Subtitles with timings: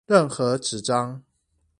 [0.07, 1.23] 任何紙張